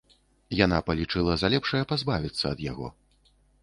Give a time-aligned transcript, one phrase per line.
[0.59, 2.87] Яна палічыла за лепшае пазбавіцца ад яго.